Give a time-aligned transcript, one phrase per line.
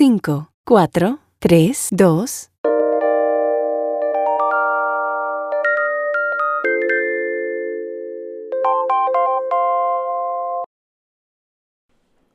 [0.00, 2.50] 5, 4, 3, 2.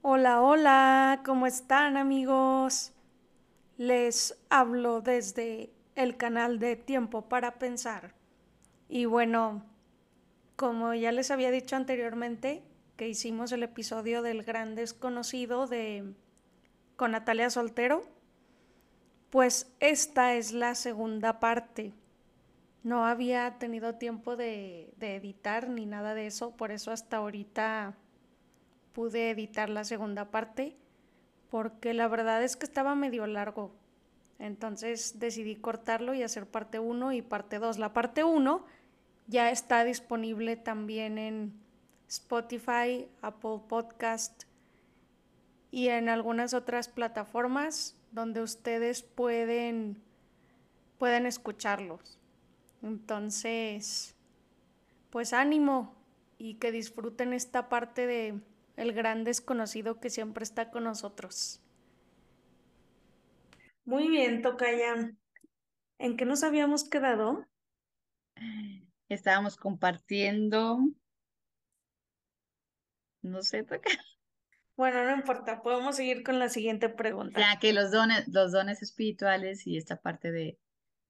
[0.01, 2.91] Hola, hola, ¿cómo están amigos?
[3.77, 8.13] Les hablo desde el canal de Tiempo para Pensar.
[8.89, 9.63] Y bueno,
[10.57, 12.61] como ya les había dicho anteriormente,
[12.97, 16.13] que hicimos el episodio del gran desconocido de
[16.95, 18.03] con Natalia Soltero,
[19.29, 21.93] pues esta es la segunda parte.
[22.83, 27.95] No había tenido tiempo de, editar ni nada de eso, por eso hasta ahorita
[28.93, 30.75] pude editar la segunda parte,
[31.49, 33.71] porque la verdad es que estaba medio largo.
[34.37, 37.79] Entonces decidí cortarlo y hacer parte 1 y parte 2.
[37.79, 38.65] La parte 1
[39.27, 41.53] ya está disponible también en
[42.07, 44.43] Spotify, Apple Podcast
[45.73, 49.99] y en algunas otras plataformas donde ustedes pueden,
[50.99, 52.19] pueden escucharlos.
[52.83, 54.15] Entonces,
[55.09, 55.95] pues ánimo
[56.37, 58.39] y que disfruten esta parte de
[58.77, 61.59] el gran desconocido que siempre está con nosotros.
[63.83, 65.11] Muy bien, Tocaya.
[65.97, 67.47] ¿En qué nos habíamos quedado?
[69.09, 70.77] Estábamos compartiendo.
[73.23, 73.99] No sé, Tocaya.
[74.75, 77.39] Bueno, no importa, podemos seguir con la siguiente pregunta.
[77.39, 80.59] Ya que los dones, los dones espirituales y esta parte de,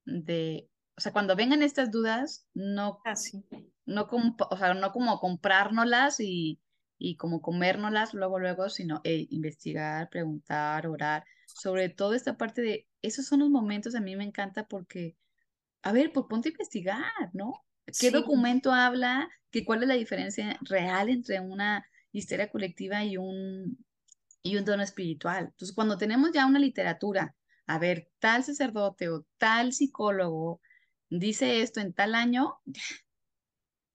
[0.06, 3.44] de, o sea, cuando vengan estas dudas, no, Así.
[3.86, 6.62] no, como, o sea, no como comprárnoslas y,
[6.98, 12.88] y como comérnoslas luego, luego, sino eh, investigar, preguntar, orar, sobre todo esta parte de,
[13.02, 15.18] esos son los momentos, a mí me encanta porque,
[15.84, 17.66] a ver, pues ponte a investigar, ¿no?
[17.86, 18.12] ¿Qué Sí.
[18.12, 19.30] documento habla?
[19.52, 23.86] Que ¿Cuál es la diferencia real entre una histeria colectiva y un,
[24.42, 25.48] y un don espiritual?
[25.52, 27.36] Entonces, cuando tenemos ya una literatura,
[27.68, 30.62] a ver, tal sacerdote o tal psicólogo
[31.10, 32.60] dice esto en tal año,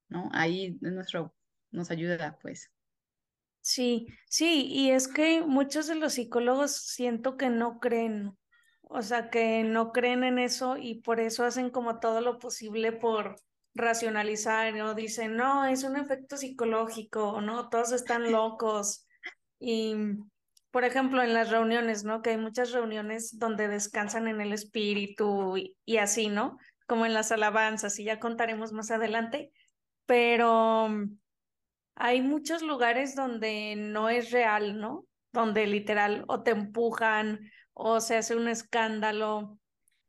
[0.09, 0.29] ¿no?
[0.33, 1.35] Ahí es nuestro,
[1.71, 2.71] nos ayuda, pues.
[3.61, 8.39] Sí, sí, y es que muchos de los psicólogos siento que no creen,
[8.83, 12.93] o sea, que no creen en eso y por eso hacen como todo lo posible
[12.93, 13.37] por
[13.75, 14.95] racionalizar, ¿no?
[14.95, 17.69] Dicen, no, es un efecto psicológico, ¿no?
[17.69, 19.07] Todos están locos.
[19.61, 19.95] Y,
[20.71, 22.23] por ejemplo, en las reuniones, ¿no?
[22.23, 26.59] Que hay muchas reuniones donde descansan en el espíritu y, y así, ¿no?
[26.87, 29.53] Como en las alabanzas, y ya contaremos más adelante,
[30.07, 30.89] pero
[32.01, 35.05] hay muchos lugares donde no es real, ¿no?
[35.33, 39.59] Donde literal o te empujan o se hace un escándalo.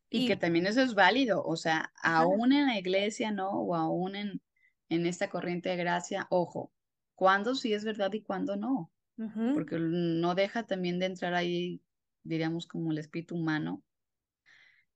[0.10, 3.52] Y que también eso es válido, o sea, aún en la iglesia, ¿no?
[3.52, 4.42] O aún en,
[4.90, 6.72] en esta corriente de gracia, ojo,
[7.16, 8.92] cuándo sí es verdad y cuándo no,
[9.52, 11.82] porque no deja también de entrar ahí,
[12.24, 13.84] diríamos, como el espíritu humano,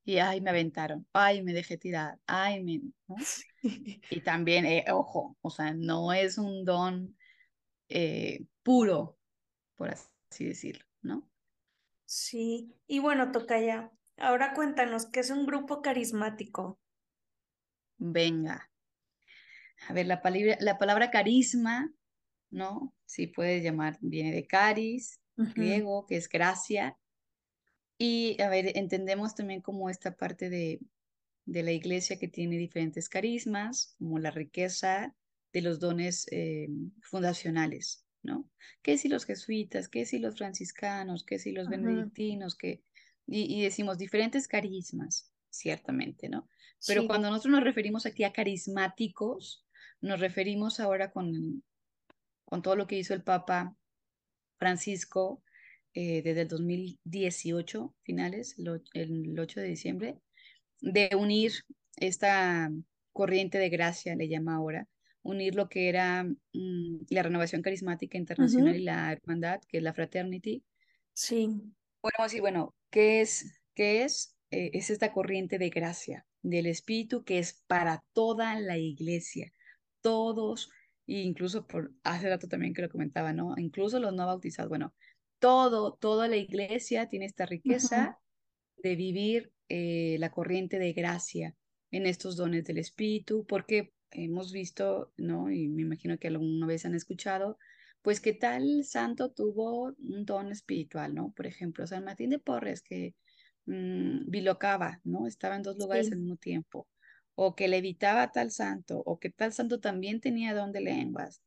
[0.06, 3.16] y ay, me aventaron, ay, me dejé tirar, ay, me, ¿no?
[4.10, 7.18] Y también, eh, ojo, o sea, no es un don
[7.90, 9.18] eh, puro,
[9.76, 11.30] por así decirlo, ¿no?
[12.06, 16.80] Sí, y bueno, Tocaya, ahora cuéntanos, ¿qué es un grupo carismático?
[17.98, 18.70] Venga.
[19.88, 21.94] A ver, la palabra, la palabra carisma,
[22.50, 22.94] ¿no?
[23.06, 26.98] Sí puedes llamar, viene de caris, griego, que es gracia.
[27.98, 30.80] Y, a ver, entendemos también como esta parte de,
[31.46, 35.16] de la iglesia que tiene diferentes carismas, como la riqueza
[35.52, 36.68] de los dones eh,
[37.02, 38.50] fundacionales, ¿no?
[38.82, 39.88] ¿Qué si los jesuitas?
[39.88, 41.24] ¿Qué si los franciscanos?
[41.24, 42.56] ¿Qué si los benedictinos?
[42.56, 42.82] ¿Qué?
[43.28, 46.50] Y, y decimos diferentes carismas, ciertamente, ¿no?
[46.86, 49.66] Pero Sí, cuando nosotros nos referimos aquí a carismáticos,
[50.02, 51.64] nos referimos ahora con,
[52.46, 53.76] con todo lo que hizo el Papa
[54.58, 55.44] Francisco
[55.94, 60.20] eh, desde el 2018, finales, el, och- el 8 de diciembre,
[60.82, 61.54] de unir
[61.98, 62.72] esta
[63.14, 64.88] corriente de gracia, le llama ahora,
[65.24, 69.94] unir lo que era mm, la renovación carismática internacional y la hermandad, que es la
[69.94, 70.64] fraternity.
[71.14, 73.62] sí, Podemos decir, bueno, ¿qué es?
[73.74, 74.36] ¿Qué es?
[74.52, 79.54] Eh, es esta corriente de gracia del Espíritu que es para toda la iglesia,
[80.02, 80.70] todos,
[81.08, 83.56] e incluso por hace rato también que lo comentaba, ¿no?
[83.58, 84.94] Incluso los no bautizados, bueno,
[85.40, 88.20] todo, toda la iglesia tiene esta riqueza
[88.76, 91.56] de vivir eh, la corriente de gracia
[91.90, 95.50] en estos dones del Espíritu, porque hemos visto, ¿no?
[95.50, 97.58] Y me imagino que alguna vez han escuchado,
[98.04, 101.32] pues que tal santo tuvo un don espiritual, ¿no?
[101.34, 103.16] Por ejemplo, San Martín de Porres, que
[103.66, 105.26] mm, bilocaba, ¿no?
[105.26, 106.88] Estaba en dos lugares al sí, mismo tiempo,
[107.36, 111.42] o que levitaba a tal santo, o que tal santo también tenía don de lenguas.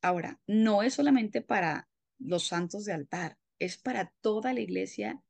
[0.00, 1.88] Ahora, no es solamente para
[2.18, 5.22] los santos de altar, es para toda la iglesia,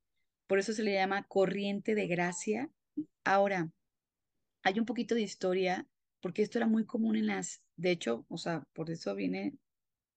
[0.46, 2.70] por eso se le llama corriente de gracia.
[3.24, 3.72] Ahora,
[4.62, 5.88] hay un poquito de historia,
[6.20, 9.58] porque esto era muy común en las, de hecho, o sea, por eso viene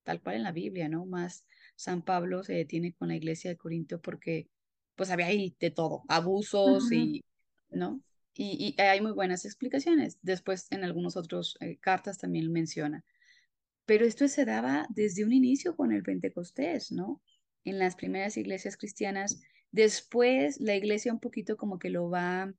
[0.10, 1.06] tal cual en la Biblia, ¿no?
[1.06, 1.46] Más
[1.76, 4.50] San Pablo se detiene con la iglesia de Corinto porque
[4.96, 7.24] pues había ahí de todo, abusos y,
[7.70, 8.02] ¿no?
[8.34, 10.18] Y, hay muy buenas explicaciones.
[10.24, 13.06] Después en algunos otros eh, cartas también menciona.
[13.86, 17.22] Pero esto se daba desde un inicio con el Pentecostés, ¿no?
[17.64, 19.40] En las primeras iglesias cristianas.
[19.72, 22.52] Después la iglesia un poquito como que lo va,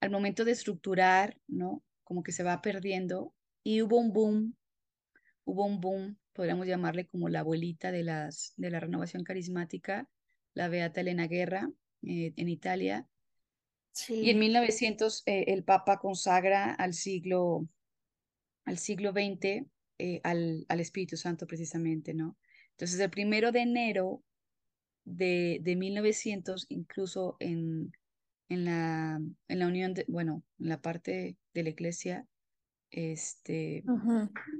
[0.00, 1.82] al momento de estructurar, ¿no?
[2.04, 3.34] Como que se va perdiendo.
[3.62, 4.56] Y hubo un boom,
[5.44, 10.08] hubo un boom, podríamos llamarle como la abuelita de, las, de la renovación carismática,
[10.54, 11.70] la Beata Elena Guerra
[12.02, 13.08] eh, en Italia.
[14.08, 17.68] Y en 1900 eh, el Papa consagra al siglo,
[18.64, 19.66] al siglo XX
[19.98, 22.36] eh, al, al, Espíritu Santo precisamente, ¿no?
[22.70, 24.24] Entonces el primero de enero
[25.04, 27.92] de, de 1900, incluso en,
[28.48, 32.26] en, la, en la unión, de, bueno, en la parte de la iglesia
[32.92, 33.84] este,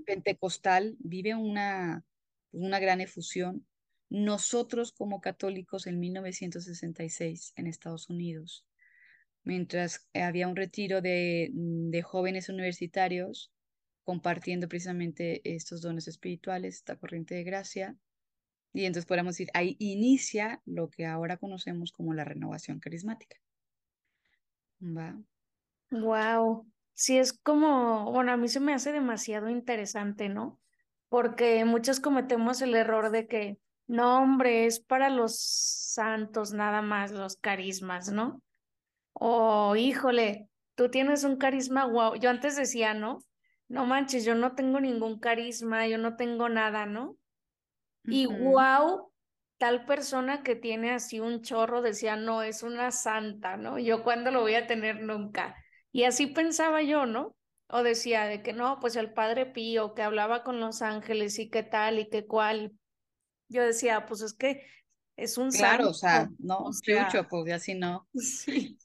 [0.07, 2.05] pentecostal, vive una,
[2.51, 3.67] una gran efusión
[4.13, 8.67] nosotros como católicos en 1966 en Estados Unidos,
[9.43, 13.53] mientras había un retiro de, de jóvenes universitarios
[14.05, 17.97] compartiendo precisamente estos dones espirituales, esta corriente de gracia.
[18.75, 23.39] Y entonces podríamos decir, ahí inicia lo que ahora conocemos como la renovación carismática.
[24.81, 25.19] ¿Va?
[25.91, 26.67] Wow.
[26.95, 30.61] Sí, es como, bueno, a mí se me hace demasiado interesante, ¿no?
[31.09, 37.11] Porque muchos cometemos el error de que no, hombre, es para los santos nada más,
[37.13, 38.43] los carismas, ¿no?
[39.13, 42.17] Oh, híjole, tú tienes un carisma guau.
[42.17, 43.19] Yo antes decía, ¿no?
[43.69, 47.17] No manches, yo no tengo ningún carisma, yo no tengo nada, ¿no?
[48.05, 49.13] Y wow,
[49.59, 53.79] tal persona que tiene así un chorro decía, no, es una santa, ¿no?
[53.79, 55.57] Yo cuándo lo voy a tener nunca.
[55.93, 57.37] Y así pensaba yo, ¿no?
[57.69, 61.49] O decía de que no, pues el Padre Pío que hablaba con los ángeles y
[61.49, 62.73] qué tal y qué cual
[63.49, 64.67] yo decía, pues es que
[65.17, 66.71] es un Claro, o sea, no, o
[67.31, 68.09] pues así no.
[68.15, 68.79] Sí.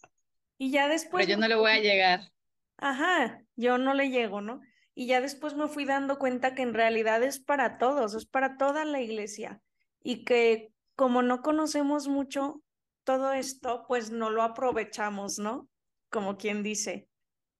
[0.59, 1.25] Y ya después.
[1.25, 2.31] Pero yo no le voy a llegar.
[2.77, 4.61] Ajá, yo no le llego, ¿no?
[4.93, 8.57] Y ya después me fui dando cuenta que en realidad es para todos, es para
[8.57, 9.61] toda la iglesia.
[10.01, 12.61] Y que como no conocemos mucho
[13.03, 15.69] todo esto, pues no lo aprovechamos, ¿no?
[16.09, 17.07] Como quien dice.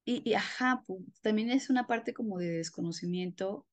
[0.06, 0.86] Y, ajá,
[1.22, 3.66] también es una parte como de desconocimiento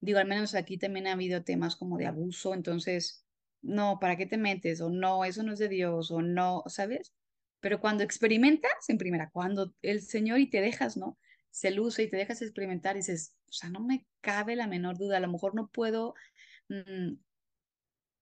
[0.00, 3.24] Digo, al menos aquí también ha habido temas como de abuso, entonces,
[3.62, 4.80] no, ¿para qué te metes?
[4.80, 7.14] O no, eso no es de Dios, o no, ¿sabes?
[7.60, 11.18] Pero cuando experimentas, en primera, cuando el Señor y te dejas, ¿no?
[11.50, 14.98] Se luce y te dejas experimentar y dices, o sea, no me cabe la menor
[14.98, 16.14] duda, a lo mejor no puedo
[16.68, 17.14] mm,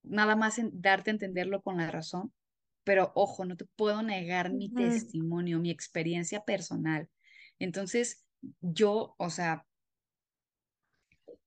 [0.05, 2.33] nada más darte a entenderlo con la razón,
[2.85, 7.09] pero ojo, no te puedo negar mi testimonio, mi experiencia personal.
[7.59, 8.25] Entonces,
[8.61, 9.67] yo, o sea,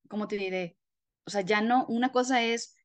[0.07, 0.77] ¿cómo te diré?
[1.25, 2.75] O sea, ya no, una cosa es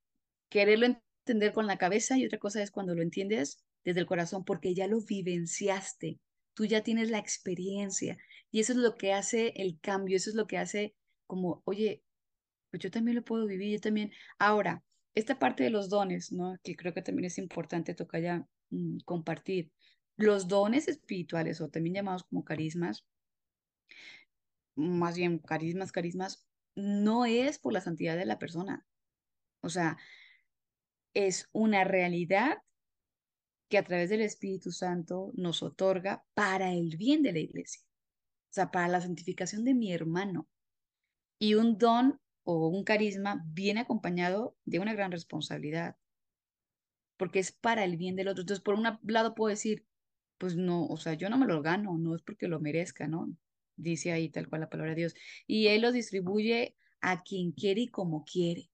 [0.50, 4.44] quererlo entender con la cabeza y otra cosa es cuando lo entiendes desde el corazón,
[4.44, 6.20] porque ya lo vivenciaste,
[6.54, 8.18] tú ya tienes la experiencia
[8.50, 10.94] y eso es lo que hace el cambio, eso es lo que hace
[11.26, 12.02] como, oye,
[12.70, 14.12] pues yo también lo puedo vivir, yo también.
[14.38, 14.82] Ahora,
[15.14, 16.56] esta parte de los dones, ¿no?
[16.62, 19.72] Que creo que también es importante tocar ya mm, compartir.
[20.16, 23.04] Los dones espirituales o también llamados como carismas,
[24.74, 28.86] más bien carismas, carismas, no es por la santidad de la persona.
[29.60, 29.98] O sea,
[31.14, 32.58] es una realidad
[33.68, 37.82] que a través del Espíritu Santo nos otorga para el bien de la iglesia.
[38.50, 40.46] O sea, para la santificación de mi hermano.
[41.38, 45.96] Y un don o un carisma viene acompañado de una gran responsabilidad,
[47.16, 48.42] porque es para el bien del otro.
[48.42, 49.86] Entonces, por un lado puedo decir,
[50.38, 53.28] pues no, o sea, yo no me lo gano, no es porque lo merezca, ¿no?
[53.76, 55.14] dice ahí tal cual la palabra de Dios.
[55.46, 58.70] Y Él lo distribuye a quien quiere y como quiere.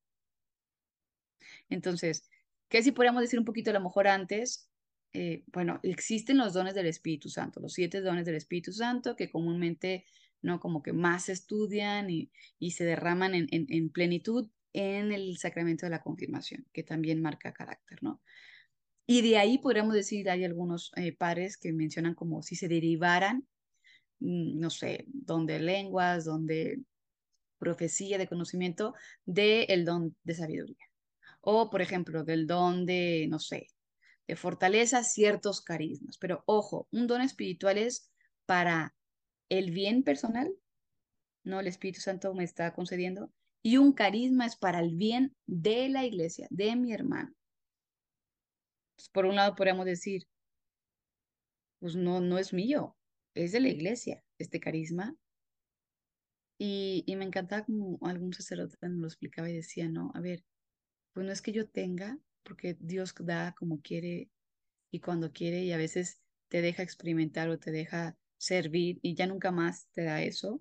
[1.68, 2.28] Entonces,
[2.68, 4.70] ¿qué si podríamos decir un poquito a lo mejor antes?
[5.12, 9.30] Eh, bueno, existen los dones del Espíritu Santo, los siete dones del Espíritu Santo que
[9.30, 10.04] comúnmente,
[10.42, 10.60] ¿no?
[10.60, 15.90] Como que más estudian y, y se derraman en, en, plenitud en el sacramento de
[15.90, 18.22] la confirmación, que también marca carácter, ¿no?
[19.06, 23.48] Y de ahí podríamos decir, hay algunos eh, pares que mencionan como si se derivaran
[24.20, 26.82] Mm, no sé, donde lenguas, donde
[27.58, 28.94] profecía de conocimiento
[29.26, 30.76] del don de sabiduría.
[31.40, 33.68] O, por ejemplo, del don de, no sé,
[34.26, 36.18] de fortaleza, ciertos carismas.
[36.18, 38.10] Pero ojo, un don espiritual es
[38.46, 38.94] para
[39.48, 40.52] el bien personal,
[41.44, 41.60] ¿no?
[41.60, 43.32] El Espíritu Santo me está concediendo.
[43.62, 47.34] Y un carisma es para el bien de la iglesia, de mi hermano.
[49.12, 50.26] por un lado podríamos decir,
[51.80, 52.96] pues no, no es mío,
[53.34, 55.16] es de la iglesia, este carisma.
[56.60, 60.42] Y, y me encantaba como algún sacerdote nos lo explicaba y decía, no, a ver,
[61.12, 64.30] pues no es que yo tenga, porque Dios da como quiere
[64.90, 69.26] y cuando quiere y a veces te deja experimentar o te deja servir y ya
[69.26, 70.60] nunca más te da eso,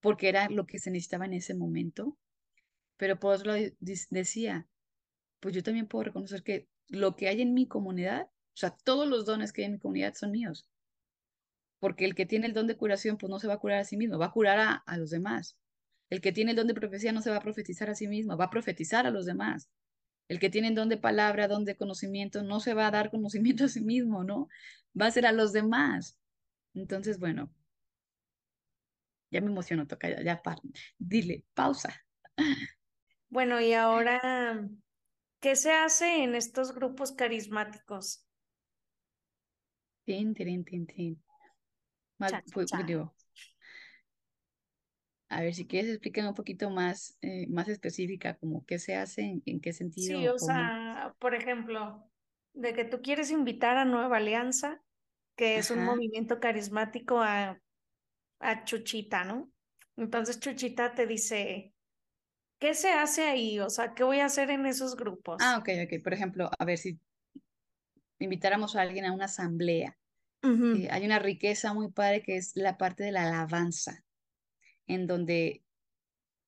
[0.00, 2.16] porque era lo que se necesitaba en ese momento.
[2.96, 3.66] Pero por otro lado
[4.10, 4.68] decía,
[5.40, 9.08] pues yo también puedo reconocer que lo que hay en mi comunidad, o sea, todos
[9.08, 10.68] los dones que hay en mi comunidad son míos.
[11.80, 13.84] Porque el que tiene el don de curación, pues no se va a curar a
[13.84, 15.56] sí mismo, va a curar a, a los demás.
[16.10, 18.36] El que tiene el don de profecía no se va a profetizar a sí mismo,
[18.36, 19.68] va a profetizar a los demás.
[20.28, 23.10] El que tiene el don de palabra, don de conocimiento, no se va a dar
[23.10, 24.48] conocimiento a sí mismo, ¿no?
[24.98, 26.18] Va a ser a los demás.
[26.74, 27.50] Entonces, bueno,
[29.30, 30.42] ya me emociono, toca ya, ya
[30.98, 31.90] dile, pausa.
[33.28, 34.66] Bueno, y ahora,
[35.40, 38.24] ¿qué se hace en estos grupos carismáticos?
[40.06, 41.16] Tin, tin, tin, tin.
[45.28, 49.40] a ver, si quieres explícame un poquito más, eh, más específica, como qué se hace,
[49.44, 50.18] en, qué sentido.
[50.18, 52.08] Sí, o sea, por ejemplo,
[52.52, 54.82] de que tú quieres invitar a Nueva Alianza,
[55.36, 57.58] que es un movimiento carismático a,
[58.40, 59.50] a Chuchita, ¿no?
[59.96, 61.74] Entonces Chuchita te dice,
[62.58, 63.60] ¿qué se hace ahí?
[63.60, 65.42] O sea, ¿qué voy a hacer en esos grupos?
[65.42, 66.02] Ah, ok, ok.
[66.02, 66.98] Por ejemplo, a ver si
[68.18, 69.96] invitáramos a alguien a una asamblea.
[70.42, 74.04] Eh, hay una riqueza muy padre que es la parte de la alabanza,
[74.86, 75.64] en donde,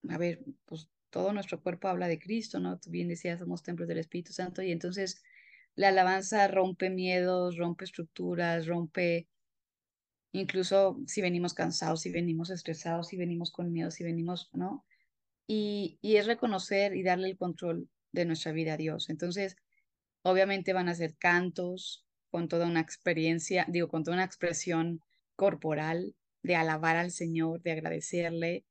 [0.09, 2.79] a ver, pues todo nuestro cuerpo habla de Cristo, ¿no?
[2.79, 5.23] Tú bien decías, somos templos del Espíritu Santo y entonces
[5.77, 9.29] la alabanza rompe miedos, rompe estructuras, rompe
[10.33, 14.85] incluso si venimos cansados, si venimos estresados, si venimos con miedo, si venimos, ¿no?
[15.47, 19.11] Y, y es reconocer y darle el control de nuestra vida a Dios.
[19.11, 19.57] Entonces,
[20.23, 25.01] obviamente van a ser cantos con toda una experiencia, digo, con toda una expresión
[25.37, 28.65] corporal de alabar al Señor, de agradecerle.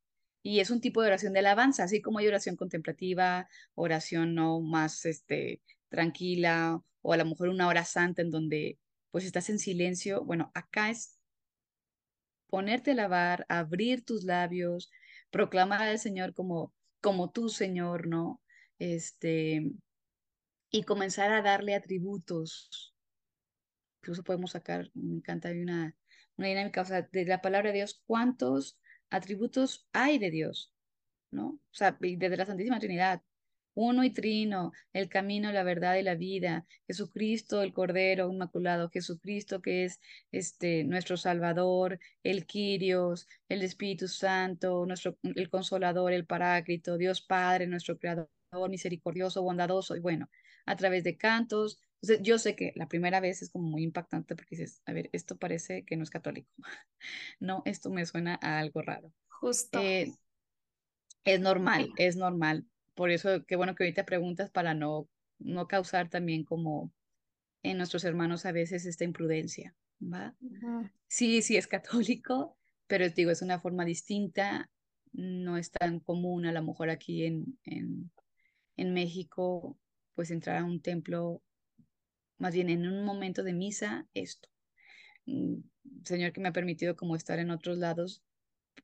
[0.44, 4.60] Y es un tipo de oración de alabanza, así como hay oración contemplativa, oración no
[4.62, 5.62] más este,
[5.96, 8.80] tranquila, o a lo mejor una hora santa en donde
[9.12, 10.24] pues estás en silencio.
[10.25, 11.20] Bueno, acá es
[12.48, 14.92] ponerte a lavar, abrir tus labios,
[15.30, 18.42] proclamar al Señor como, como tu Señor, ¿no?
[18.80, 19.72] Este,
[20.70, 22.94] y comenzar a darle atributos.
[24.02, 25.96] Incluso podemos sacar, me encanta, hay una,
[26.38, 30.74] una dinámica, o sea, de la palabra de Dios, ¿cuántos atributos hay de Dios?
[31.32, 31.48] ¿No?
[31.48, 33.22] O sea, desde la Santísima Trinidad,
[33.75, 39.62] uno y trino, el camino, la verdad y la vida, Jesucristo, el Cordero Inmaculado, Jesucristo
[39.62, 40.00] que es
[40.32, 47.67] este, nuestro Salvador, el Quirios, el Espíritu Santo, nuestro, el Consolador, el Paráclito, Dios Padre,
[47.67, 48.29] nuestro Creador,
[48.70, 50.29] misericordioso, bondadoso, y bueno,
[50.65, 51.79] a través de cantos.
[52.22, 55.38] yo sé que la primera vez es como muy impactante porque dices, a ver, esto
[55.38, 56.50] parece que no es católico.
[57.39, 59.12] no, esto me suena a algo raro.
[59.27, 59.82] Justo.
[59.82, 60.13] Eh,
[61.25, 62.65] es normal, es normal,
[62.96, 65.10] por eso, qué bueno que ahorita preguntas para no,
[65.40, 66.92] no causar también como
[67.64, 70.36] en nuestros hermanos a veces esta imprudencia, ¿va?
[71.08, 74.70] Sí, sí es católico, pero digo, es una forma distinta,
[75.14, 78.12] no es tan común a lo mejor aquí en, en,
[78.78, 79.78] en México,
[80.14, 81.42] pues entrar a un templo,
[82.38, 84.50] más bien en un momento de misa, esto.
[85.25, 85.58] Mm,
[86.04, 88.24] señor que me ha permitido como estar en otros lados,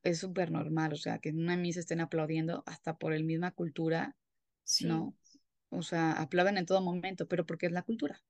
[0.04, 3.52] es súper normal, o sea, que en una misa estén aplaudiendo hasta por el misma
[3.52, 4.16] cultura,
[4.82, 5.16] ¿no?
[5.70, 8.22] O sea, aplauden en todo momento, pero porque es la cultura.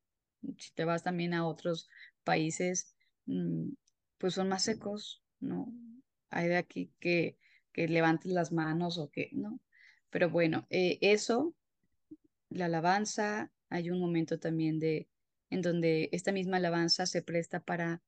[0.58, 1.88] Si te vas también a otros
[2.24, 2.94] países,
[3.26, 3.70] mm,
[4.18, 5.72] pues son más secos, ¿no?
[6.30, 7.38] Hay de aquí que,
[7.72, 9.60] que levanten las manos o que, ¿no?
[10.10, 11.54] Pero bueno, eh, eso,
[12.50, 15.08] la alabanza, hay un momento también de,
[15.50, 18.02] en donde esta misma alabanza se presta para,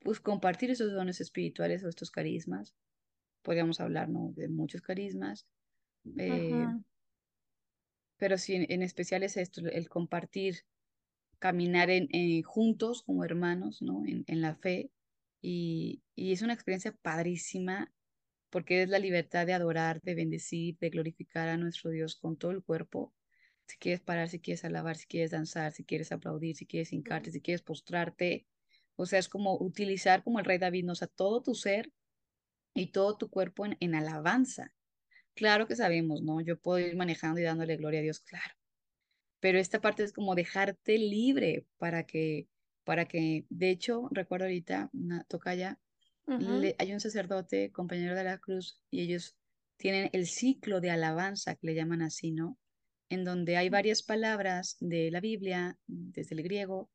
[0.00, 2.74] pues, compartir esos dones espirituales o estos carismas,
[3.42, 4.32] podríamos hablar ¿no?
[4.36, 5.46] de muchos carismas,
[6.16, 6.66] eh,
[8.16, 10.64] pero sí, en, especial es esto, el compartir,
[11.38, 14.04] caminar en, juntos como hermanos, ¿no?
[14.06, 14.90] En, en la fe,
[15.40, 17.90] y, y, es una experiencia padrísima
[18.50, 22.50] porque es la libertad de adorar, de bendecir, de glorificar a nuestro Dios con todo
[22.50, 23.14] el cuerpo.
[23.66, 27.30] Si quieres parar, si quieres alabar, si quieres danzar, si quieres aplaudir, si quieres hincarte,
[27.30, 28.46] si quieres postrarte.
[28.96, 30.92] O sea, es como utilizar como el rey David, ¿no?
[30.92, 31.90] o sea, todo tu ser
[32.74, 34.72] y todo tu cuerpo en, alabanza.
[35.34, 36.40] Claro que sabemos, ¿no?
[36.40, 38.54] Yo puedo ir manejando y dándole gloria a Dios, claro.
[39.40, 42.48] Pero esta parte es como dejarte libre para que,
[42.84, 45.78] para que, de hecho, recuerdo ahorita, una tocaya,
[46.78, 49.36] hay un sacerdote, compañero de la cruz, y ellos
[49.76, 52.58] tienen el ciclo de alabanza, que le llaman así, ¿no?
[53.10, 56.90] en donde hay varias palabras de la Biblia, desde el griego,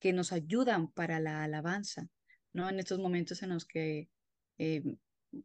[0.00, 2.08] que nos ayudan para la alabanza,
[2.52, 2.68] ¿no?
[2.68, 4.08] En estos momentos en los que,
[4.58, 4.82] eh,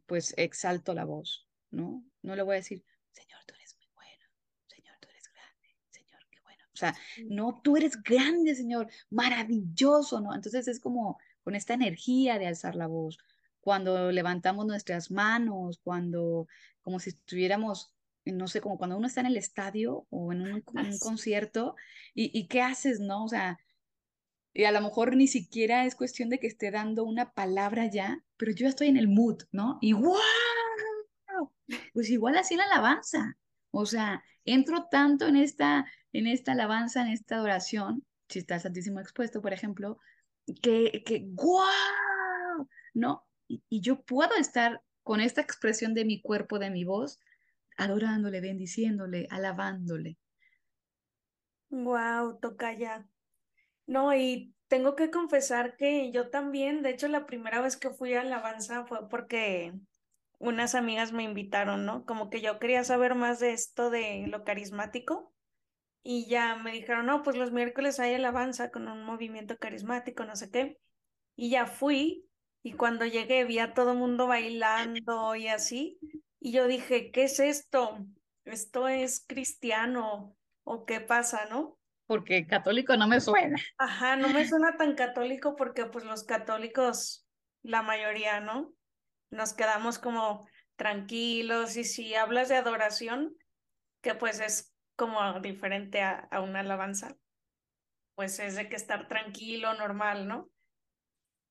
[0.06, 2.04] pues, exalto la voz, ¿no?
[2.22, 4.24] No le voy a decir, Señor, tú eres muy bueno,
[4.66, 6.64] Señor, tú eres grande, Señor, qué bueno.
[6.72, 6.94] O sea,
[7.26, 10.34] no, tú eres grande, Señor, maravilloso, ¿no?
[10.34, 13.18] Entonces es como con esta energía de alzar la voz,
[13.60, 16.46] cuando levantamos nuestras manos, cuando,
[16.82, 17.92] como si estuviéramos
[18.32, 20.60] no sé, como cuando uno está en el estadio o en un,
[20.98, 21.76] concierto
[22.14, 23.24] y, y, qué haces, ¿no?
[23.24, 23.58] O sea,
[24.56, 28.24] y a lo mejor ni siquiera es cuestión de que esté dando una palabra ya,
[28.38, 29.76] pero yo estoy en el mood, ¿no?
[29.82, 30.16] Y ¡wow!
[31.92, 33.36] Pues igual así la alabanza.
[33.70, 35.84] O sea, entro tanto en esta,
[36.14, 39.98] en esta alabanza, en esta adoración, si está el Santísimo expuesto, por ejemplo,
[40.62, 42.66] que, que ¡guau!
[42.94, 43.26] ¿No?
[43.48, 47.20] Y, y yo puedo estar con esta expresión de mi cuerpo, de mi voz,
[47.76, 50.16] adorándole, bendiciéndole, alabándole.
[51.68, 53.06] Wow, toca ya.
[53.86, 58.14] No, y tengo que confesar que yo también, de hecho, la primera vez que fui
[58.14, 59.72] a Alabanza fue porque
[60.38, 62.04] unas amigas me invitaron, ¿no?
[62.06, 65.32] Como que yo quería saber más de esto de lo carismático
[66.02, 70.36] y ya me dijeron, no, pues los miércoles hay alabanza con un movimiento carismático, no
[70.36, 70.78] sé qué.
[71.36, 72.28] Y ya fui
[72.62, 75.98] y cuando llegué vi a todo mundo bailando y así.
[76.40, 77.98] Y yo dije, ¿qué es esto?
[78.44, 81.75] ¿Esto es cristiano o qué pasa, no?
[82.06, 83.56] Porque católico no me suena.
[83.78, 87.26] Ajá, no me suena tan católico porque pues los católicos,
[87.62, 88.72] la mayoría, ¿no?
[89.30, 90.46] Nos quedamos como
[90.76, 93.36] tranquilos y si hablas de adoración,
[94.02, 97.16] que pues es como diferente a, a una alabanza,
[98.14, 100.48] pues es de que estar tranquilo, normal, ¿no?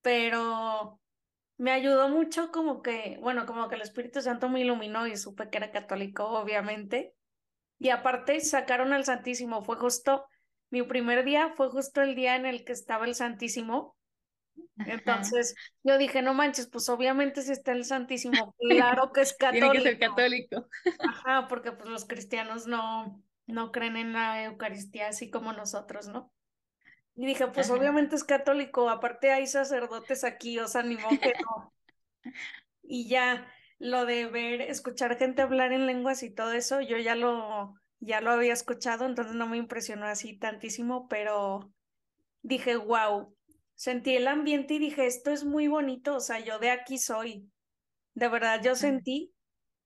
[0.02, 1.00] Pero
[1.58, 5.50] me ayudó mucho como que, bueno, como que el Espíritu Santo me iluminó y supe
[5.50, 7.14] que era católico, obviamente.
[7.78, 10.26] Y aparte sacaron al Santísimo, fue justo
[10.76, 13.96] mi primer día fue justo el día en el que estaba el Santísimo.
[14.78, 19.72] Entonces yo dije, no manches, pues obviamente si está el Santísimo, claro que es católico.
[19.72, 20.68] Tiene que ser católico.
[21.00, 26.30] Ajá, porque pues los cristianos no, no creen en la Eucaristía así como nosotros, ¿no?
[27.16, 31.36] Y dije, pues obviamente es católico, aparte hay sacerdotes aquí, o sea, ni modo que
[31.42, 31.74] no.
[32.84, 37.16] Y ya lo de ver, escuchar gente hablar en lenguas y todo eso, yo ya
[37.16, 41.72] lo, ya lo había escuchado, entonces no me impresionó así tantísimo, pero
[42.42, 43.36] dije, wow,
[43.74, 47.50] sentí el ambiente y dije, esto es muy bonito, o sea, yo de aquí soy.
[48.14, 49.34] De verdad, yo sentí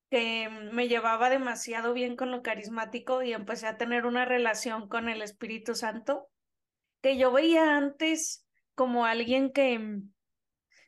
[0.09, 5.07] que me llevaba demasiado bien con lo carismático y empecé a tener una relación con
[5.07, 6.27] el Espíritu Santo
[7.01, 8.45] que yo veía antes
[8.75, 10.01] como alguien que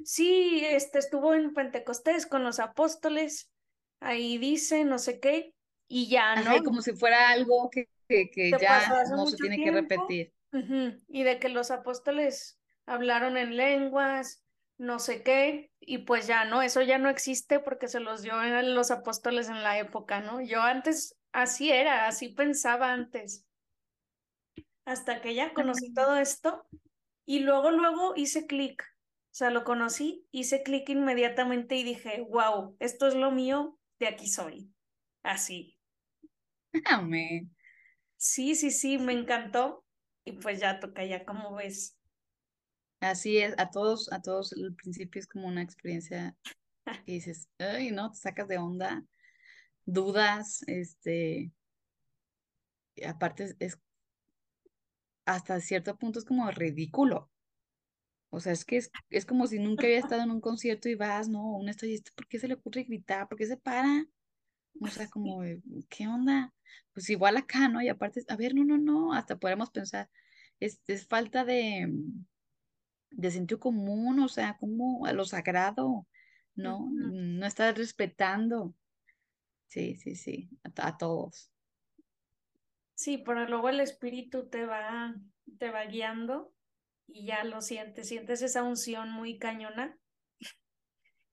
[0.03, 3.51] sí, este estuvo en Pentecostés con los apóstoles,
[3.99, 5.53] ahí dice no sé qué,
[5.91, 6.63] y ya, ¿no?
[6.63, 10.33] como si fuera algo que, que, ya no se tiene que repetir.
[11.09, 14.41] Y de que los apóstoles hablaron en lenguas,
[14.77, 16.61] no sé qué, y pues ya, ¿no?
[16.61, 20.41] Eso ya no existe porque se los dio a los apóstoles en la época, ¿no?
[20.41, 23.45] Yo antes así era, así pensaba antes.
[24.85, 26.65] Hasta que ya conocí todo esto
[27.25, 28.81] y luego, luego hice clic.
[29.31, 34.07] O sea, lo conocí, hice clic inmediatamente y dije, wow, esto es lo mío, de
[34.07, 34.71] aquí soy.
[35.23, 35.77] Así.
[36.85, 37.51] Amén.
[38.17, 39.83] Sí, sí, sí, me encantó.
[40.23, 41.97] Y pues ya toca ya, como ves?
[42.99, 46.35] Así es, a todos, a todos el principio es como una experiencia
[47.05, 49.03] que dices, ay, no, te sacas de onda,
[49.85, 51.51] dudas, este,
[53.03, 53.79] aparte es,
[55.25, 57.31] hasta cierto punto es como ridículo.
[58.29, 60.95] O sea, es que es, es como si nunca había estado en un concierto y
[60.95, 61.43] vas, ¿no?
[61.57, 63.27] Un estadio, ¿por qué se le ocurre gritar?
[63.27, 64.05] ¿Por qué se para?
[64.79, 65.41] O sea, como,
[65.89, 66.53] ¿qué onda?
[66.93, 67.81] Pues igual acá, ¿no?
[67.81, 70.09] Y aparte, a ver, no, no, no, hasta podemos pensar,
[70.59, 71.91] es, es falta de,
[73.11, 76.07] de sentido común, o sea, como a lo sagrado,
[76.55, 76.89] ¿no?
[76.91, 78.73] No estás respetando.
[79.67, 81.49] Sí, sí, sí, a, todos.
[82.93, 85.15] Sí, pero luego el espíritu te va,
[85.59, 86.53] te va guiando
[87.07, 89.97] y ya lo sientes, sientes esa unción muy cañona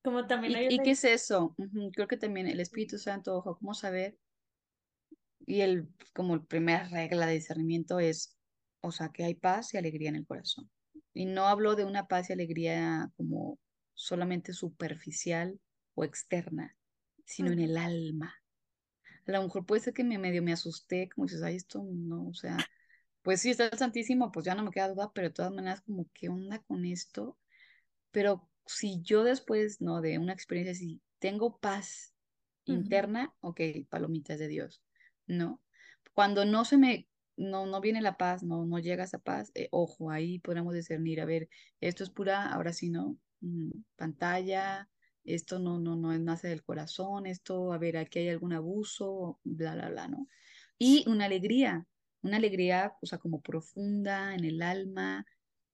[0.09, 1.55] como también ¿Y, qué es eso?
[1.93, 4.17] Creo que también el Espíritu Santo, ojo, ¿cómo saber?
[5.47, 8.39] Y el, como la primera regla de discernimiento es,
[8.81, 10.71] o sea, que hay paz y alegría en el corazón.
[11.13, 13.59] Y no hablo de una paz y alegría como
[13.93, 15.61] solamente superficial
[15.95, 16.75] o externa,
[17.27, 18.35] sino en el alma.
[19.27, 22.29] A lo mejor puede ser que me medio me asusté, como dices, ay, esto no,
[22.29, 22.57] o sea,
[23.21, 25.83] pues sí, está el Santísimo, pues ya no me queda duda, pero de todas maneras,
[25.83, 27.37] como, ¿qué onda con esto?
[28.11, 30.01] Pero si yo después, ¿no?
[30.01, 32.15] De una experiencia así, tengo paz
[32.65, 34.83] interna, ok, palomitas de Dios,
[35.27, 35.63] ¿no?
[36.13, 39.69] Cuando no se me, no, no viene la paz, no, no llega esa paz, eh,
[39.71, 41.49] ojo, ahí podemos discernir, a ver,
[41.81, 44.89] esto es pura, ahora sí no, mm, pantalla,
[45.25, 49.75] esto no, no, no nace del corazón, esto, a ver, aquí hay algún abuso, bla,
[49.75, 50.29] bla, bla, ¿no?
[50.79, 51.87] Y una alegría,
[52.23, 55.25] una alegría, o sea, como profunda en el alma,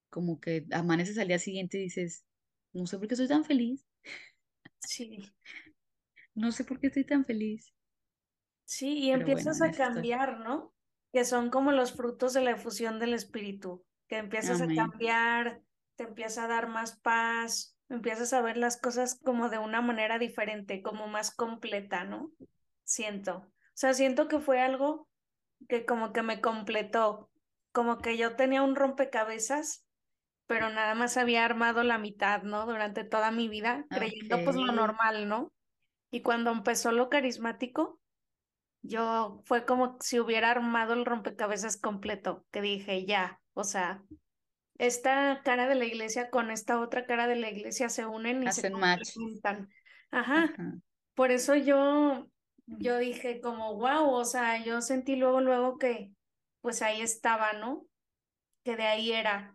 [0.09, 2.23] como que amaneces al día siguiente y dices,
[2.75, 3.87] no sé por qué soy tan feliz.
[4.79, 5.31] Sí.
[6.33, 7.73] No sé por qué estoy tan feliz.
[8.65, 10.73] Sí, y empiezas a cambiar, ¿no?
[11.13, 15.61] Que son como los frutos de la efusión del espíritu, que empiezas a cambiar,
[15.95, 20.19] te empieza a dar más paz, empiezas a ver las cosas como de una manera
[20.19, 22.31] diferente, como más completa, ¿no?
[22.83, 23.37] Siento.
[23.37, 25.07] O sea, siento que fue algo
[25.69, 27.29] que como que me completó,
[27.71, 29.84] como que yo tenía un rompecabezas,
[30.47, 32.65] pero nada más había armado la mitad, ¿no?
[32.65, 35.51] Durante toda mi vida, creyendo pues lo normal, ¿no?
[36.11, 37.99] Y cuando empezó lo carismático,
[38.81, 44.03] yo fue como si hubiera armado el rompecabezas completo, que dije, ya, o sea,
[44.77, 48.51] esta cara de la iglesia con esta otra cara de la iglesia se unen y
[48.51, 49.69] se complementan.
[50.11, 50.53] Ajá.
[51.15, 52.27] Por eso yo,
[52.67, 56.11] yo dije como, wow, o sea, yo sentí luego, luego que
[56.61, 57.85] pues ahí estaba, ¿no?
[58.63, 59.54] Que de ahí era.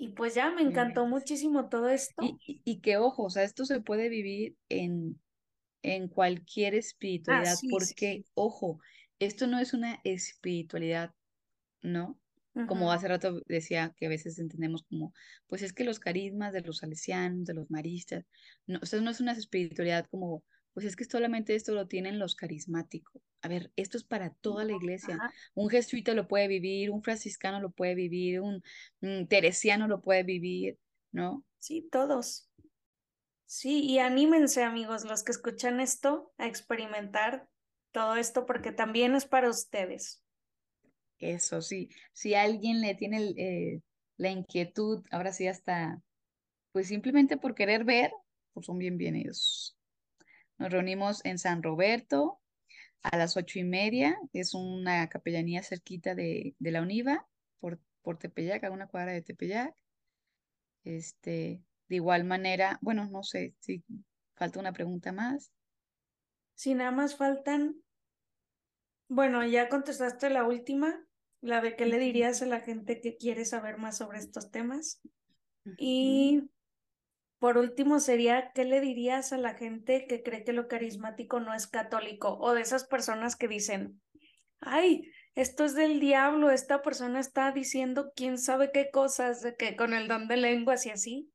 [0.00, 2.22] Y pues ya me encantó muchísimo todo esto.
[2.22, 5.20] Y, y, que ojo, o sea, esto se puede vivir en,
[5.82, 8.78] en cualquier ah, espiritualidad, porque, ojo,
[9.18, 11.12] esto no es una espiritualidad,
[11.82, 12.18] ¿no?
[12.66, 15.12] Como hace rato decía que a veces entendemos como,
[15.46, 18.24] pues es que los carismas de los salesianos, de los maristas,
[18.66, 20.42] no, esto no es una espiritualidad como,
[20.78, 23.20] pues es que solamente esto lo tienen los carismáticos.
[23.42, 25.18] A ver, esto es para toda la iglesia.
[25.54, 28.62] Un jesuita lo puede vivir, un franciscano lo puede vivir, un,
[29.26, 30.78] teresiano lo puede vivir,
[31.10, 31.44] ¿no?
[31.58, 32.48] Sí, todos.
[33.44, 37.48] Sí, y anímense amigos, los que escuchan esto, a experimentar
[37.90, 40.22] todo esto porque también es para ustedes.
[41.18, 43.82] Eso sí, si alguien le tiene eh,
[44.16, 46.00] la inquietud, ahora sí hasta,
[46.70, 48.12] pues simplemente por querer ver,
[48.52, 49.77] pues son bienvenidos.
[50.58, 52.40] Nos reunimos en San Roberto
[53.02, 57.26] a las ocho y media, es una capellanía cerquita de, de la UNIVA,
[57.60, 59.74] por, por Tepeyac, a una cuadra de Tepeyac.
[60.84, 63.84] Este, de igual manera, bueno, no sé si
[64.34, 65.52] falta una pregunta más.
[66.54, 67.76] Si nada más faltan,
[69.08, 71.06] bueno, ya contestaste la última,
[71.40, 75.00] la de qué le dirías a la gente que quiere saber más sobre estos temas.
[75.76, 76.50] Y
[77.38, 81.54] por último sería, ¿qué le dirías a la gente que cree que lo carismático no
[81.54, 82.38] es católico?
[82.40, 84.00] O de esas personas que dicen,
[84.60, 89.76] ay, esto es del diablo, esta persona está diciendo quién sabe qué cosas, de que
[89.76, 91.30] con el don de lenguas y así.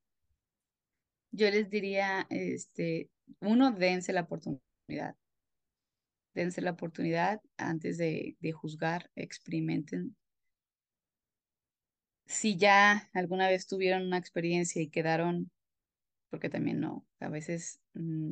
[1.32, 5.16] Yo les diría, este, uno, dense la oportunidad
[6.34, 10.16] dense la oportunidad antes de, juzgar, experimenten.
[12.26, 15.52] Si ya alguna vez tuvieron una experiencia y quedaron,
[16.34, 18.32] porque también no, a veces mm,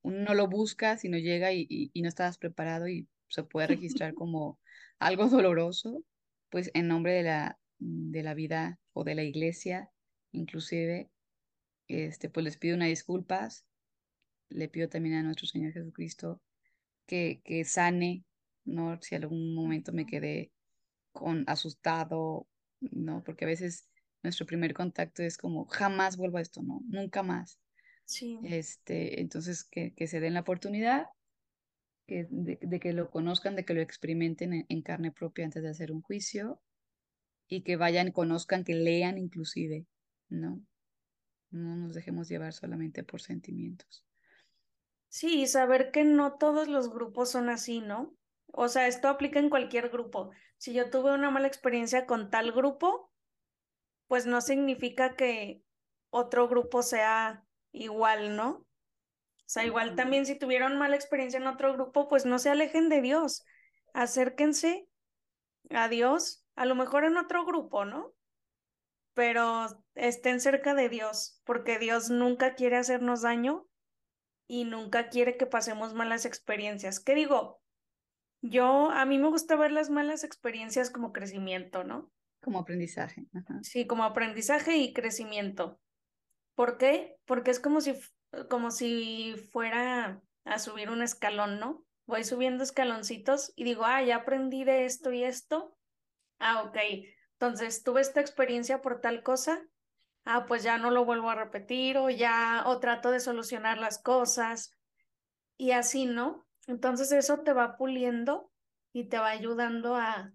[0.00, 4.58] uno no lo busca, sino llega y, no estabas preparado y se puede registrar como
[4.98, 6.02] algo doloroso,
[6.48, 9.90] pues en nombre de la, de la vida o de la iglesia,
[10.32, 11.10] inclusive,
[11.86, 13.66] este, pues les pido una disculpas,
[14.48, 16.40] le pido también a nuestro Señor Jesucristo
[17.04, 18.24] que, que sane,
[18.64, 18.98] ¿no?
[19.02, 20.50] Si algún momento me quedé
[21.12, 22.48] con asustado,
[22.80, 23.22] ¿no?
[23.22, 23.86] Porque a veces
[24.24, 26.80] nuestro primer contacto es como, jamás vuelvo a esto, ¿no?
[26.86, 27.60] Nunca más.
[28.04, 28.40] Sí.
[28.42, 31.06] Este, entonces, que, que se den la oportunidad
[32.06, 35.92] que, de, que lo conozcan, de que lo experimenten en, carne propia antes de hacer
[35.92, 36.60] un juicio
[37.48, 39.86] y que vayan, conozcan, que lean inclusive,
[40.28, 40.60] ¿no?
[41.50, 44.04] No nos dejemos llevar solamente por sentimientos.
[45.08, 48.16] Sí, saber que no todos los grupos son así, ¿no?
[48.52, 50.30] O sea, esto aplica en cualquier grupo.
[50.58, 53.12] Si yo tuve una mala experiencia con tal grupo,
[54.06, 55.62] pues no significa que
[56.10, 58.50] otro grupo sea igual, ¿no?
[58.50, 62.88] O sea, igual también si tuvieron mala experiencia en otro grupo, pues no se alejen
[62.88, 63.44] de Dios.
[63.92, 64.88] Acérquense
[65.70, 68.12] a Dios, a lo mejor en otro grupo, ¿no?
[69.12, 73.66] Pero estén cerca de Dios, porque Dios nunca quiere hacernos daño
[74.46, 77.00] y nunca quiere que pasemos malas experiencias.
[77.00, 77.60] ¿Qué digo?
[78.40, 82.10] Yo, a mí me gusta ver las malas experiencias como crecimiento, ¿no?
[82.44, 83.26] Como aprendizaje.
[83.62, 85.80] Sí, como aprendizaje y crecimiento.
[86.54, 87.16] ¿Por qué?
[87.24, 87.94] Porque es como si,
[88.50, 91.86] como si fuera a subir un escalón, ¿no?
[92.06, 95.74] Voy subiendo escaloncitos y digo, ah, ya aprendí de esto y esto.
[96.38, 96.76] Ah, ok.
[97.32, 99.66] Entonces, tuve esta experiencia por tal cosa,
[100.26, 104.02] ah, pues ya no lo vuelvo a repetir o ya, o trato de solucionar las
[104.02, 104.76] cosas
[105.56, 106.46] y así, ¿no?
[106.66, 108.52] Entonces eso te va puliendo
[108.92, 110.32] y te va ayudando a,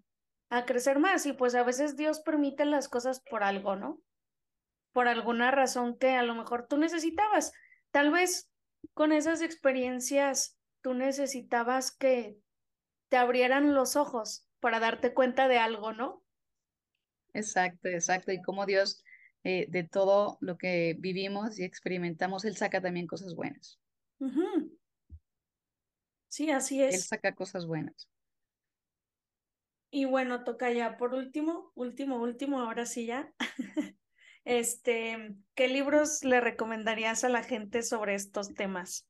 [0.49, 1.25] a crecer más.
[1.25, 4.01] Y pues a veces Dios permite las cosas por algo, ¿no?
[4.91, 7.53] Por alguna razón que a lo mejor tú necesitabas.
[7.91, 8.51] Tal vez
[8.93, 12.37] con esas experiencias tú necesitabas que
[13.09, 16.23] te abrieran los ojos para darte cuenta de algo, ¿no?
[17.33, 18.31] Exacto, exacto.
[18.31, 19.03] Y como Dios,
[19.43, 23.79] eh, de todo lo que vivimos y experimentamos, Él saca también cosas buenas.
[26.27, 27.07] Sí, así Él es.
[27.07, 28.09] saca cosas buenas.
[29.91, 33.33] Y bueno, toca ya por último, último, último, ahora sí ya.
[34.45, 39.05] Este, ¿qué libros le recomendarías a la gente sobre estos temas?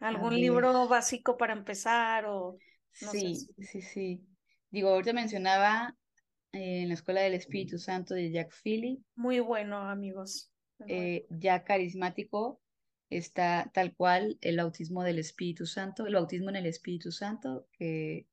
[0.00, 2.60] ¿Algún libro básico para empezar o
[3.00, 4.24] no sé Sí, si- sí, sí.
[4.70, 5.96] Digo, ahorita mencionaba
[6.52, 10.50] eh, en la Escuela del Espíritu Santo de Jack Phillip, Muy bueno, amigos.
[10.86, 12.60] eh, ya carismático,
[13.10, 18.26] está tal cual el bautismo del Espíritu Santo, el bautismo en el Espíritu Santo, que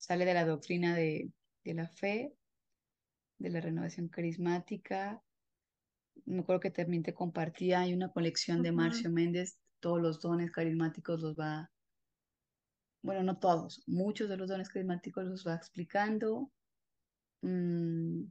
[0.00, 1.30] sale de la doctrina de,
[1.62, 2.32] de la fe,
[3.38, 5.22] de la renovación carismática.
[6.24, 8.72] Me acuerdo que también te compartía, hay una colección de.
[8.72, 11.70] Marcio Méndez, todos los dones carismáticos los va,
[13.02, 16.50] bueno, no todos, muchos de los dones carismáticos los va explicando.
[17.42, 18.24] Mm,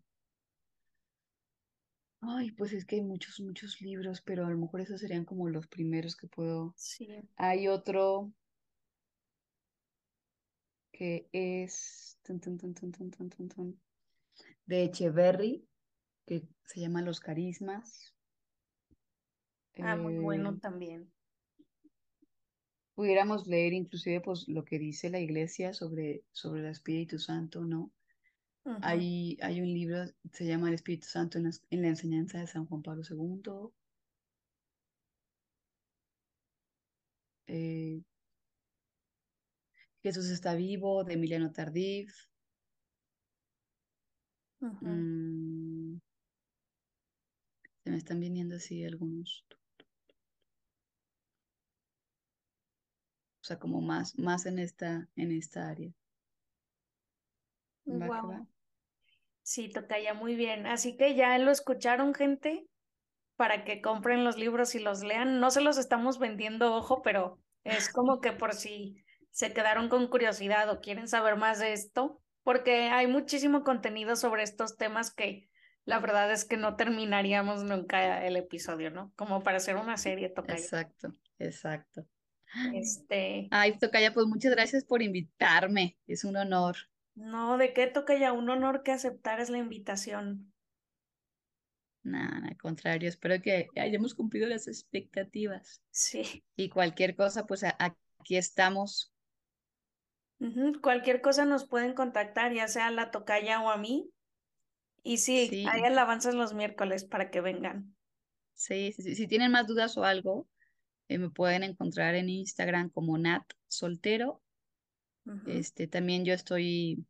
[2.21, 5.47] Ay, pues es que hay muchos, muchos libros, pero a lo mejor esos serían como
[5.47, 6.73] los primeros que puedo.
[6.75, 7.08] Sí.
[7.38, 8.34] Hay otro
[10.99, 12.19] que es
[14.65, 15.65] de Echeverry,
[16.25, 18.13] que se llama Los Carismas.
[19.77, 21.09] Ah, muy bueno eh, también.
[22.95, 27.93] Pudiéramos leer inclusive pues, lo que dice la iglesia sobre, sobre el Espíritu Santo, ¿no?
[28.81, 31.45] Hay, hay, un libro, se llama El Espíritu Santo en
[31.81, 33.71] la, enseñanza de San Juan Pablo II.
[40.01, 42.12] Jesús está vivo, de Emiliano Tardif.
[44.62, 45.97] Mm,
[47.83, 49.45] se me están viniendo así algunos.
[53.41, 55.91] O sea, como más, más en esta, en esta área.
[57.88, 58.47] Va que va.
[59.41, 60.67] Sí, toca ya muy bien.
[60.67, 62.67] Así que ya lo escucharon, gente,
[63.35, 65.39] para que compren los libros y los lean.
[65.39, 70.07] No se los estamos vendiendo, ojo, pero es como que por si se quedaron con
[70.07, 75.49] curiosidad o quieren saber más de esto, porque hay muchísimo contenido sobre estos temas que
[75.85, 79.11] la verdad es que no terminaríamos nunca el episodio, ¿no?
[79.15, 80.57] Como para hacer una serie, toca ya.
[80.57, 82.07] Exacto, exacto.
[82.73, 85.97] Este, Ay, Tocaya, pues muchas gracias por invitarme.
[86.07, 86.75] Es un honor.
[87.15, 88.33] no, ¿de qué toca ya?
[88.33, 90.51] Un honor que aceptaras la invitación.
[92.03, 95.81] Nada, al contrario, espero que hayamos cumplido las expectativas.
[95.91, 96.43] Sí.
[96.55, 99.13] Y cualquier cosa, pues aquí estamos.
[100.82, 104.10] Cualquier cosa nos pueden contactar, ya sea a la tocaya o a mí.
[105.04, 105.65] Y sí, Sí.
[105.65, 107.95] hay alabanzas los miércoles para que vengan.
[108.54, 109.15] Sí, sí, sí.
[109.15, 110.49] Si tienen más dudas o algo,
[111.10, 114.43] eh, me pueden encontrar en Instagram como Nat Soltero.
[115.45, 117.06] Este, también yo estoy,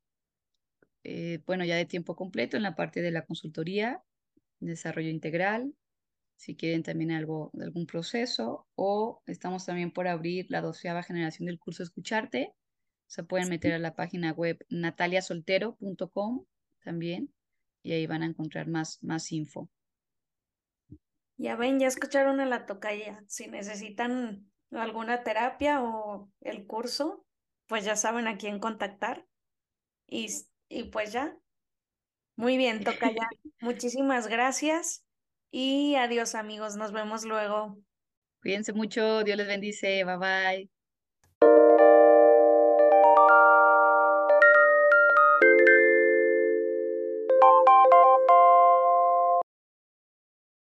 [1.04, 4.04] eh, bueno, ya de tiempo completo en la parte de la consultoría,
[4.60, 5.74] desarrollo integral,
[6.36, 11.60] si quieren también algo, algún proceso, o estamos también por abrir la doceava generación del
[11.60, 12.54] curso Escucharte.
[13.10, 16.46] Se pueden meter a la página web nataliasoltero.com
[16.84, 17.34] también,
[17.82, 19.68] y ahí van a encontrar más, más info.
[21.38, 23.24] Ya ven, ya escucharon a la tocaya.
[23.28, 27.26] Si necesitan alguna terapia o el curso,
[27.66, 29.26] pues ya saben a quién contactar.
[30.06, 30.28] Y,
[30.68, 31.36] y pues ya.
[32.36, 33.28] Muy bien, tocaya.
[33.60, 35.04] Muchísimas gracias
[35.50, 36.76] y adiós amigos.
[36.76, 37.82] Nos vemos luego.
[38.44, 40.79] Cuídense mucho, Dios les bendice, bye bye.